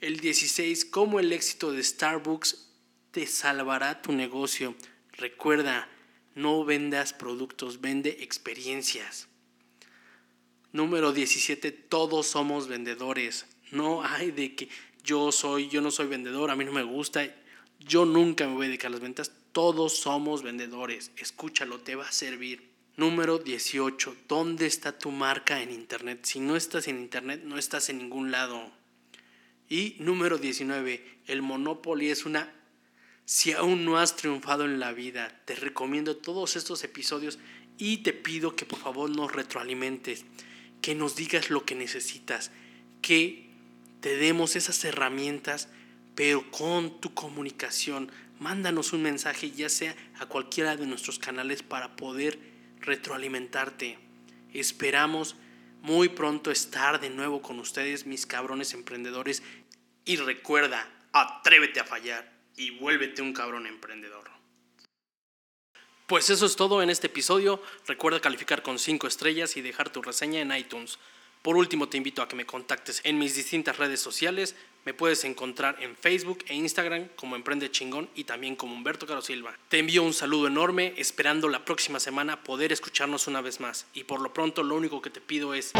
El 0.00 0.18
16, 0.20 0.84
cómo 0.86 1.20
el 1.20 1.32
éxito 1.32 1.72
de 1.72 1.82
Starbucks 1.82 2.68
te 3.12 3.26
salvará 3.26 4.02
tu 4.02 4.12
negocio. 4.12 4.74
Recuerda, 5.12 5.88
no 6.34 6.64
vendas 6.64 7.12
productos, 7.12 7.80
vende 7.80 8.18
experiencias. 8.20 9.28
Número 10.76 11.14
17, 11.14 11.72
todos 11.72 12.26
somos 12.26 12.68
vendedores. 12.68 13.46
No 13.70 14.04
hay 14.04 14.30
de 14.30 14.54
que 14.54 14.68
yo 15.02 15.32
soy, 15.32 15.70
yo 15.70 15.80
no 15.80 15.90
soy 15.90 16.06
vendedor, 16.06 16.50
a 16.50 16.54
mí 16.54 16.66
no 16.66 16.72
me 16.72 16.82
gusta, 16.82 17.26
yo 17.80 18.04
nunca 18.04 18.46
me 18.46 18.52
voy 18.52 18.66
a 18.66 18.68
dedicar 18.68 18.88
a 18.88 18.90
las 18.90 19.00
ventas. 19.00 19.32
Todos 19.52 19.96
somos 19.96 20.42
vendedores. 20.42 21.12
Escúchalo, 21.16 21.80
te 21.80 21.94
va 21.94 22.06
a 22.06 22.12
servir. 22.12 22.68
Número 22.98 23.38
18. 23.38 24.16
¿Dónde 24.28 24.66
está 24.66 24.98
tu 24.98 25.10
marca 25.10 25.62
en 25.62 25.70
Internet? 25.70 26.20
Si 26.24 26.40
no 26.40 26.56
estás 26.56 26.88
en 26.88 26.98
Internet, 26.98 27.40
no 27.42 27.56
estás 27.56 27.88
en 27.88 27.96
ningún 27.96 28.30
lado. 28.30 28.70
Y 29.70 29.96
número 29.98 30.36
19. 30.36 31.20
El 31.26 31.40
Monopoly 31.40 32.10
es 32.10 32.26
una... 32.26 32.52
Si 33.24 33.52
aún 33.52 33.86
no 33.86 33.96
has 33.96 34.14
triunfado 34.14 34.66
en 34.66 34.78
la 34.78 34.92
vida, 34.92 35.40
te 35.46 35.54
recomiendo 35.54 36.18
todos 36.18 36.54
estos 36.54 36.84
episodios 36.84 37.38
y 37.78 37.98
te 37.98 38.12
pido 38.12 38.54
que 38.54 38.66
por 38.66 38.78
favor 38.78 39.08
nos 39.08 39.32
retroalimentes, 39.32 40.26
que 40.86 40.94
nos 40.94 41.16
digas 41.16 41.50
lo 41.50 41.64
que 41.64 41.74
necesitas, 41.74 42.52
que 43.02 43.50
te 44.00 44.16
demos 44.16 44.54
esas 44.54 44.84
herramientas, 44.84 45.68
pero 46.14 46.48
con 46.52 47.00
tu 47.00 47.12
comunicación. 47.12 48.08
Mándanos 48.38 48.92
un 48.92 49.02
mensaje 49.02 49.50
ya 49.50 49.68
sea 49.68 49.96
a 50.20 50.26
cualquiera 50.26 50.76
de 50.76 50.86
nuestros 50.86 51.18
canales 51.18 51.64
para 51.64 51.96
poder 51.96 52.38
retroalimentarte. 52.82 53.98
Esperamos 54.52 55.34
muy 55.82 56.08
pronto 56.08 56.52
estar 56.52 57.00
de 57.00 57.10
nuevo 57.10 57.42
con 57.42 57.58
ustedes, 57.58 58.06
mis 58.06 58.24
cabrones 58.24 58.72
emprendedores. 58.72 59.42
Y 60.04 60.18
recuerda, 60.18 60.88
atrévete 61.12 61.80
a 61.80 61.84
fallar 61.84 62.32
y 62.56 62.78
vuélvete 62.78 63.22
un 63.22 63.32
cabrón 63.32 63.66
emprendedor. 63.66 64.35
Pues 66.06 66.30
eso 66.30 66.46
es 66.46 66.54
todo 66.54 66.82
en 66.82 66.90
este 66.90 67.08
episodio. 67.08 67.60
Recuerda 67.88 68.20
calificar 68.20 68.62
con 68.62 68.78
5 68.78 69.08
estrellas 69.08 69.56
y 69.56 69.60
dejar 69.60 69.90
tu 69.90 70.02
reseña 70.02 70.40
en 70.40 70.56
iTunes. 70.56 71.00
Por 71.42 71.56
último, 71.56 71.88
te 71.88 71.96
invito 71.96 72.22
a 72.22 72.28
que 72.28 72.36
me 72.36 72.46
contactes 72.46 73.00
en 73.02 73.18
mis 73.18 73.34
distintas 73.34 73.76
redes 73.76 73.98
sociales. 73.98 74.54
Me 74.84 74.94
puedes 74.94 75.24
encontrar 75.24 75.82
en 75.82 75.96
Facebook 75.96 76.44
e 76.46 76.54
Instagram 76.54 77.08
como 77.16 77.34
Emprende 77.34 77.72
Chingón 77.72 78.08
y 78.14 78.22
también 78.22 78.54
como 78.54 78.76
Humberto 78.76 79.04
Caro 79.04 79.20
Silva. 79.20 79.58
Te 79.68 79.80
envío 79.80 80.04
un 80.04 80.14
saludo 80.14 80.46
enorme, 80.46 80.94
esperando 80.96 81.48
la 81.48 81.64
próxima 81.64 81.98
semana 81.98 82.44
poder 82.44 82.72
escucharnos 82.72 83.26
una 83.26 83.40
vez 83.40 83.58
más. 83.58 83.86
Y 83.92 84.04
por 84.04 84.20
lo 84.20 84.32
pronto, 84.32 84.62
lo 84.62 84.76
único 84.76 85.02
que 85.02 85.10
te 85.10 85.20
pido 85.20 85.54
es. 85.54 85.72